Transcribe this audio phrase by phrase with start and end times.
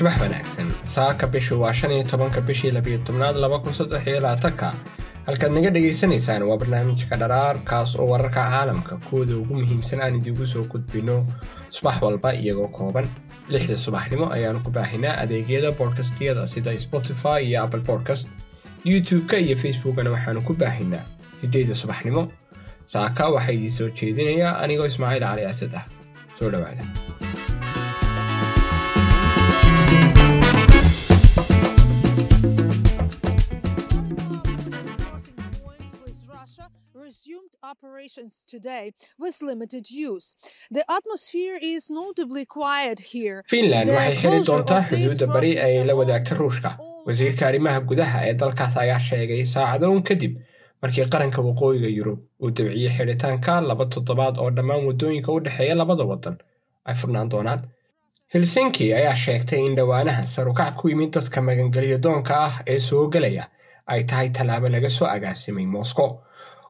[0.00, 0.72] subax wanaagsan.
[0.82, 4.72] Saaka bishu waa shan iyo tobanka bishii labiyo tobnaad laba kun saddex iyo labaatanka.
[5.26, 8.96] Halkaad naga dhegaysanaysaan waa barnaamijka dharaar kaas oo wararka caalamka.
[8.96, 11.26] Kuwooda ugu muhiimsan aan idiinku soo gudbino
[11.70, 13.08] subax walba iyagoo kooban.
[13.52, 18.28] Lixda subaxnimo ayaanu ku baahinaa adeegyada bodkastyada sida spotify iyo apple podcast
[18.84, 21.04] youtube-ka iyo facebookana waxaanu ku baahinaa.
[21.40, 22.32] Sideeda subaxnimo
[22.86, 25.84] saaka waxaa idii soo jeedinayaa anigoo ismaaciil cali asad ah.
[26.38, 27.29] Soo resumed
[37.62, 40.36] operations today with limited use.
[40.70, 43.38] The atmosphere is notably quiet here.
[43.52, 46.70] finland waxay xili doontaa xuduudda bari ay la wadaagta ruushka
[47.06, 50.32] wasiirka arrimaha gudaha ee dalkaas ayaa sheegay saacadoon kadib
[50.82, 56.04] markii qaranka waqooyiga yurub uu dabciyey xidhitaanka laba toddobaad oo dhammaan waddooyinka u dhexeeya labada
[56.12, 56.36] waddan
[56.88, 57.60] ay furnaan doonaan
[58.34, 63.44] helsinki ayaa sheegtay in dhowaanaha sarukac ku yimid dadka magangelyo doonka ah ee soo gelaya
[63.86, 66.10] ay tahay tallaabo laga soo agaasimay moscow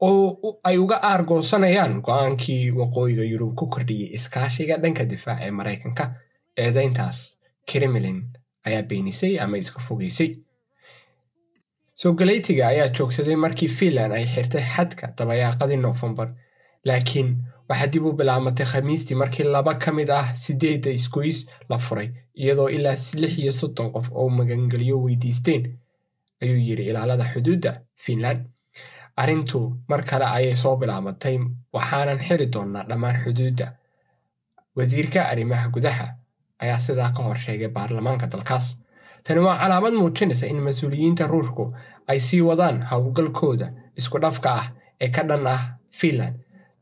[0.00, 6.04] oo ay uga aargoosanayaan go'aankii waqooyiga yurub ku kordhiyey iskaashiga dhanka difaac ee maraykanka.
[6.56, 7.18] Eedayntaas
[7.66, 8.18] kremlin
[8.66, 10.30] ayaa beenisay ama iska fogeysay.
[11.94, 16.28] Soogaleytiga ayaa joogsaday markii finland ay xirtay xadka dabayaaqadii noofembar
[16.84, 17.28] laakiin
[17.68, 22.68] waxaa dib u bilaamatay khamiistii markii laba ka mid ah sideedda isgoys la furay iyadoo
[22.76, 25.62] ilaa lix iyo soddon qof oo magangelyo weydiisteen
[26.42, 28.40] ayuu yidhi ilaalada xuduudda finland.
[29.16, 31.36] Arrintu mar kale ayay soo bilaabatay
[31.72, 33.66] waxaanan xiri doonnaa dhammaan xuduudda.
[34.76, 36.06] Wasiirka arrimaha gudaha
[36.58, 38.76] ayaa sidaa ka hor sheegay baarlamaanka dalkaas.
[39.24, 41.72] Tani waa calaamad muujinaysa in mas'uuliyiinta ruushku
[42.08, 44.66] ay sii wadaan howlgalkooda isku dhafka ah
[45.00, 46.34] ee ka dhan ah finland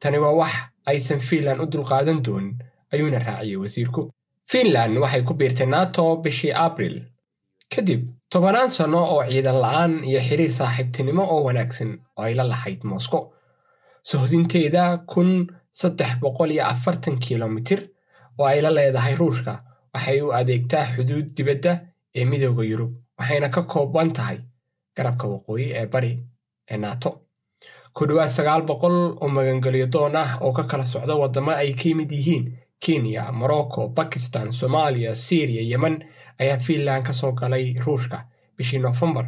[0.00, 0.52] tani waa wax
[0.90, 2.54] aysan finland u dulqaadan doonin
[2.92, 4.02] ayuuna raaciyey wasiirku.
[4.50, 6.96] Finland waxay ku biirtay nato bishii abril.
[7.74, 12.80] Kadib tobanaan sanno oo ciidan la'aan iyo xiriir saaxiibtinimo oo wanaagsan oo ay la lahayd
[12.84, 13.22] moscow.
[14.02, 17.80] Sohdinteeda kun saddex boqol iyo afartan kilomitir
[18.38, 19.52] oo ay la leedahay ruushka
[19.94, 21.72] waxay u adeegtaa xuduud dibadda
[22.14, 24.38] ee midooda yurub waxayna ka kooban tahay
[24.96, 26.12] garabka waqooyi ee bari
[26.70, 27.10] ee nato
[27.94, 31.90] ku dhowaad sagaal boqol oo magangelyo doon ah oo ka kala socda waddamo ay ka
[31.98, 32.44] mid yihiin
[32.80, 35.96] kenya morocco bakistan soomaaliya syriya yemen
[36.40, 38.18] ayaa finland ka soo galay ruushka.
[38.56, 39.26] Bishii noofembar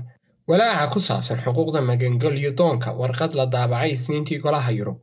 [0.49, 4.99] walaaca ku saabsan xuquuqda magangelyo doonka warqad la daabacay isniintii golaha yurub.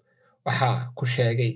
[0.45, 1.51] Waxaa ku sheegay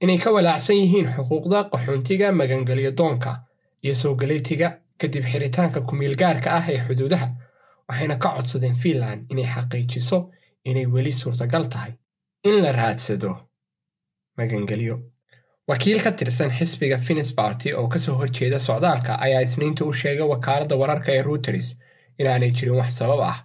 [0.00, 3.42] inay ka walaacsan yihiin xuquuqda qaxoontiga magangelyo doonka
[3.82, 4.68] iyo soogaleytiga
[4.98, 7.28] kadib xiritaanka kumiilgaarka ah ee xuduudaha
[7.88, 10.18] waxayna ka codsadeen finland inay xaqiijiso
[10.70, 11.92] inay weli suurtagal tahay
[12.48, 13.30] in la raadsado.
[14.38, 14.96] Magangelyo.
[15.68, 20.26] Wakiil ka tirsan xisbiga finis barty oo ka soo horjeeda socdaalka ayaa isniinta u sheegay
[20.32, 21.68] wakaaladda wararka ee reuters
[22.18, 23.38] inaanay jirin wax sabab ah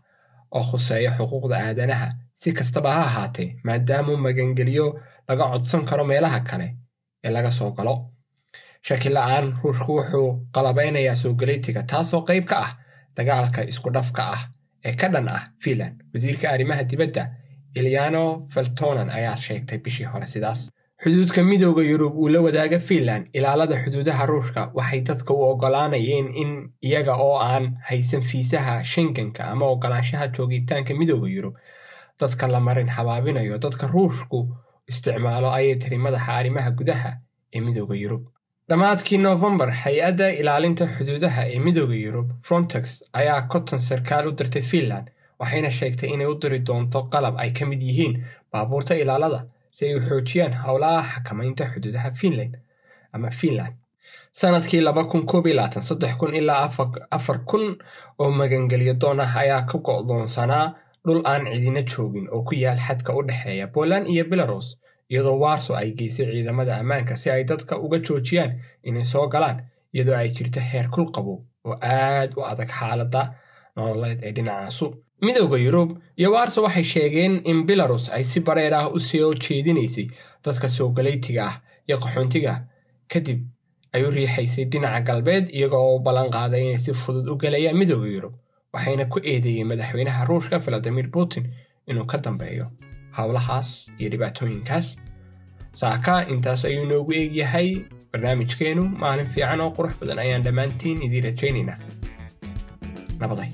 [0.51, 2.09] oo khuseeya xuquuqda aadanaha.
[2.33, 4.85] Si kastaba ha ahaatee maadaamuu magangelyo
[5.27, 6.67] laga codsan karo meelaha kale
[7.23, 7.95] ee laga soo galo
[8.87, 12.71] shaki la'aan ruushku wuxuu qalabeynayaa soogaleytiga taasoo qayb ka ah
[13.15, 14.41] dagaalka isku dhafka ah
[14.85, 15.95] ee ka dhan ah finland.
[16.13, 17.23] Wasiirka arrimaha dibadda
[17.75, 20.69] ilyano feltonan ayaa sheegtay bishii hore sidaas.
[21.03, 26.51] Xuduudka midooda yurub uu la wadaaga finland ilaalada xuduudaha ruushka waxay dadka u oggolaanayeen in
[26.87, 31.55] iyaga oo aan haysan fiisaha shengenka ama oggolaanshaha joogitaanka midooda yurub
[32.19, 34.39] dadka la marin habaabinayo dadka ruushku
[34.91, 37.11] isticmaalo ayay tiri madaxa arrimaha gudaha
[37.55, 38.23] ee midooda yurub
[38.71, 42.85] dhammaadkii noofembar hay'adda ilaalinta xuduudaha ee midooda yurub frontex
[43.21, 45.07] ayaa konton sarkaal u dirtay finland
[45.39, 48.13] waxayna sheegtay inay u diri doonto qalab ay ka mid yihiin
[48.51, 49.39] baabuurta ilaalada
[49.75, 52.53] si ay u xoojiyaan howlaha xakamaynta xuduudaha finland
[53.13, 53.73] ama finland.
[54.33, 56.69] Sanadkii laba kun koob iyo labaatan saddex kun ilaa
[57.17, 57.65] afar- kun
[58.19, 60.65] oo magangelyo doon ah ayaa ka go'doonsanaa
[61.05, 64.67] dhul aan cidina joogin oo ku yaal xadka u dhexeeya poland iyo belarus
[65.11, 68.51] iyadoo warso ay geysay ciidamada ammaanka si ay dadka uga joojiyaan
[68.87, 69.57] inay soo galaan
[69.93, 71.37] iyadoo ay jirto heer kul qabow
[71.67, 73.21] oo aad u adag xaaladda
[73.75, 74.85] nololeed ee dhinacaasu.
[75.25, 75.89] Midooda yurub
[76.19, 80.07] iyo warso waxay sheegeen in belarus ay si bareer ah u soo jeedinaysay
[80.45, 81.55] dadka soogaleytiga ah
[81.87, 82.53] iyo qaxoontiga
[83.11, 83.39] kadib
[83.93, 88.07] ay u riixaysay dhinaca galbeed iyaga oo ballan qaaday inay si fudud u galayaan midooda
[88.15, 88.33] yurub
[88.73, 91.45] waxayna ku eedeeyeen madaxweynaha ruushka valadimir putin
[91.89, 92.65] inuu ka dambeeyo
[93.17, 93.69] howlahaas
[93.99, 94.87] iyo dhibaatooyinkaas
[95.73, 97.69] saaka intaas ayuu noogu eegyahay
[98.11, 101.77] barnaamijkeenu maalin fiican oo qurux badan ayaan dhammaantiin idiin rajaynaynaa
[103.19, 103.49] nabaday